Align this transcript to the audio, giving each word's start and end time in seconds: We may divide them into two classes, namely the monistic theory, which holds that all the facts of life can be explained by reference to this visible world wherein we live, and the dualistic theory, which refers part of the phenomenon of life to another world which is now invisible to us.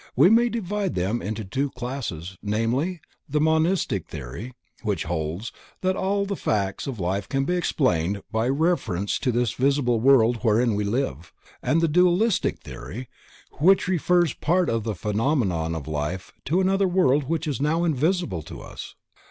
We 0.15 0.31
may 0.31 0.49
divide 0.49 0.95
them 0.95 1.21
into 1.21 1.45
two 1.45 1.69
classes, 1.69 2.35
namely 2.41 3.01
the 3.29 3.39
monistic 3.39 4.07
theory, 4.07 4.51
which 4.81 5.03
holds 5.03 5.51
that 5.81 5.95
all 5.95 6.25
the 6.25 6.35
facts 6.35 6.87
of 6.87 6.99
life 6.99 7.29
can 7.29 7.45
be 7.45 7.55
explained 7.55 8.23
by 8.31 8.49
reference 8.49 9.19
to 9.19 9.31
this 9.31 9.53
visible 9.53 9.99
world 9.99 10.37
wherein 10.37 10.73
we 10.73 10.85
live, 10.85 11.31
and 11.61 11.81
the 11.81 11.87
dualistic 11.87 12.61
theory, 12.61 13.09
which 13.59 13.87
refers 13.87 14.33
part 14.33 14.71
of 14.71 14.85
the 14.85 14.95
phenomenon 14.95 15.75
of 15.75 15.87
life 15.87 16.33
to 16.45 16.61
another 16.61 16.87
world 16.87 17.25
which 17.25 17.45
is 17.47 17.61
now 17.61 17.83
invisible 17.83 18.41
to 18.41 18.59
us. 18.59 18.95